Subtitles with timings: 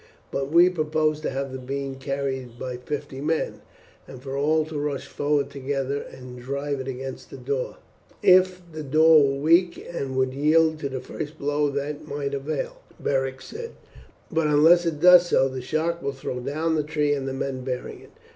[0.31, 3.61] "But we propose to have the beam carried by fifty men,
[4.07, 7.77] and for all to rush forward together and drive it against the door."
[8.23, 12.81] "If the door were weak and would yield to the first blow that might avail,"
[12.99, 13.73] Beric said;
[14.31, 17.63] "but unless it does so the shock will throw down the tree and the men
[17.63, 18.09] bearing it.